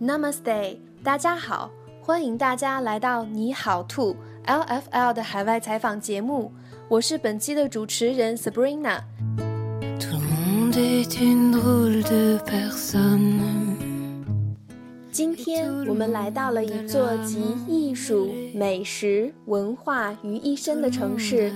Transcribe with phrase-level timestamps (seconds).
[0.00, 1.68] Namaste，大家好，
[2.00, 4.14] 欢迎大家来到你好兔
[4.46, 6.52] LFL 的海外采访节目，
[6.88, 9.00] 我是本期的主持人 Sabrina。
[15.10, 21.50] 今天我们来到了一座集艺术、美食、文化于一身的城市。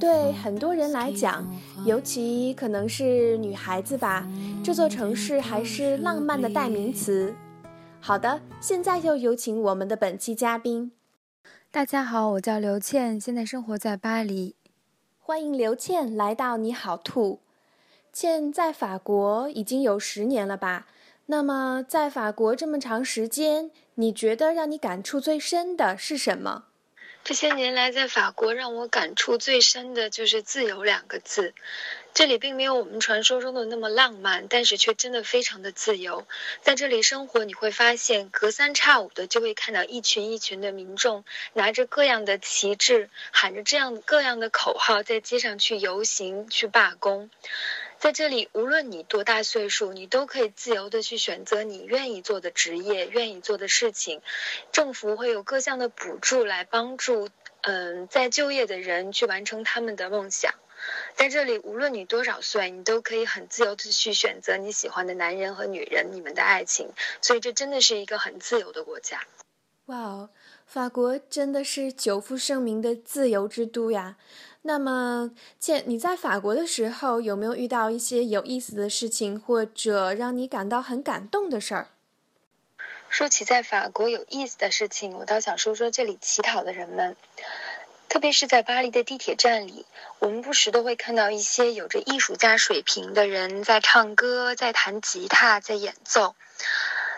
[0.00, 1.46] 对很多人来讲，
[1.84, 4.26] 尤其可能是女孩子吧，
[4.64, 7.34] 这座城市还是浪漫的代名词。
[8.04, 10.90] 好的，现在就有请我们的本期嘉宾。
[11.70, 14.56] 大家好，我叫刘倩，现在生活在巴黎。
[15.20, 17.38] 欢迎刘倩来到你好兔。
[18.12, 20.88] 倩在法国已经有十年了吧？
[21.26, 26.64] 那么，在法国这么长时间，你觉得让你感触最深的是什么？
[27.24, 31.54] 这些年来，在法国让我感触最深的就是“自由”两个字。
[32.14, 36.26] 这里并没有我们传说中的那么浪漫，但是却真的非常的自由。
[36.62, 47.30] 在这里生活，你会发现隔三差五的就会看到一群一群的民众拿着各样的旗帜，喊着这样各样的口号，在街上去游行、去罢工。
[48.02, 54.22] 在这里，无论你多大岁数，你都可以自由的去选择你愿意做的职业、愿意做的事情。
[54.72, 57.28] 政府会有各项的补助来帮助，
[57.60, 60.52] 嗯，在就业的人去完成他们的梦想。
[61.14, 66.90] 在这里，无论你多少岁，你都可以很自由的去选择你喜欢的男人和女人，你们的爱情。
[67.20, 69.20] 所以，这真的是一个很自由的国家。
[69.86, 70.30] 哇哦，
[70.66, 74.16] 法国真的是久负盛名的自由之都呀！
[74.64, 81.88] 那么，见，你在法国的时候有没有遇到一些有意思的事情，或者让你感到很感动的事儿？
[83.08, 87.16] 说起在法国有意思的事情，我倒想说说这里乞讨的人们，
[88.08, 89.84] 特别是在巴黎的地铁站里，
[90.20, 96.36] 我们不时都会看到一些有着艺术家水平的人在唱歌、在弹吉他、在演奏。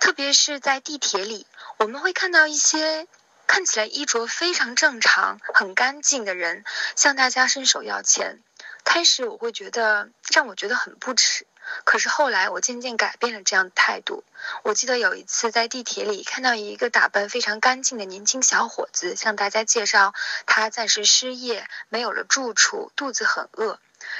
[0.00, 1.46] 特别是在地铁里，
[1.78, 3.06] 我们会看到一些。
[3.46, 8.40] 看起来衣着非常正常、很干净的人向大家伸手要钱，
[8.84, 11.46] 开始我会觉得让我觉得很不耻，
[11.84, 14.24] 可是后来我渐渐改变了这样的态度。
[14.62, 20.12] 我记得有一次在地铁里看到一个打扮非常干净的年轻小伙子向大家介绍
[20.46, 23.78] 他暂时失业、没有了住处、肚子很饿，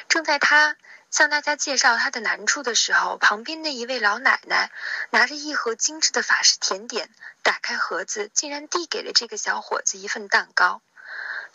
[0.08, 0.76] 正在他。
[1.16, 4.70] 向大家介绍他的难处的时候，旁边的一位老奶奶
[5.08, 7.08] 拿着一盒精致的法式甜点，
[7.42, 10.82] 打开盒子，竟然递给了这个小伙子一份蛋糕。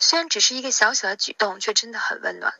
[0.00, 2.54] 虽然只是一个小小的举动，却真的很温暖。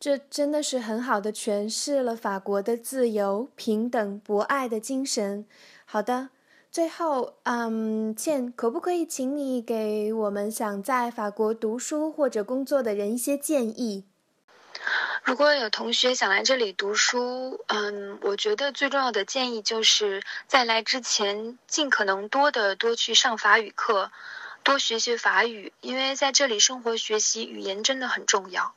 [0.00, 5.46] 这真的是很好的诠释了法国的自由、平等、博爱的精神。
[5.84, 6.30] 好的，
[6.72, 14.08] 最后，嗯，倩，可不可以请你给我们想在法国读书或者工作的人一些建议？
[15.26, 24.12] 如果有同学想来这里读书，嗯，我觉得最重要的建议就是在来之前尽可能多的多去上法语课，
[24.62, 28.76] 多学学法语，因为在这里生活学习语言真的很重要。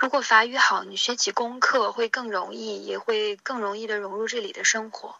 [0.00, 5.14] 如果法语好，你学起功课会更容易，也会更容易的融入这里的生活。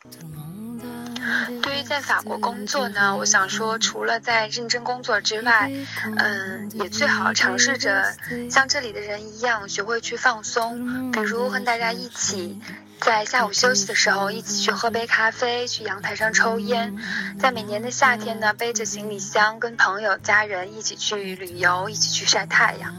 [1.63, 5.71] 对于在法国工作呢，我想说，除了在认真工作之外，
[6.17, 8.15] 嗯，也最好尝试着
[8.51, 12.61] 像这里的人一样，学会去放松，比如和大家一起
[13.01, 16.97] 在下午休息的时候，一起去喝杯咖啡，去阳台上抽烟，
[17.39, 22.95] 在每年的夏天呢，背着行李箱，跟朋友、家人一起去旅游，一起去晒太阳。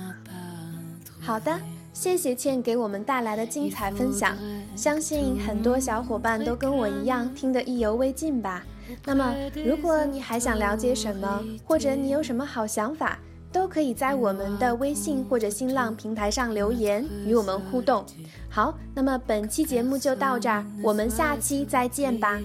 [1.21, 1.59] 好的。
[1.99, 4.33] 谢谢倩给我们带来的精彩分享，
[4.73, 8.63] 相信很多小伙伴都跟我一样听得意犹未尽吧。
[9.03, 13.19] 那么，如果你还想了解什么，或者你有什么好想法，
[13.51, 18.05] 都可以在我们的微信或者新浪平台上留言与我们互动。
[18.49, 22.39] 好，那么本期节目就到这儿，我们下期再见吧。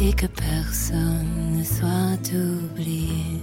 [0.00, 3.38] Et que personne ne soit oublié.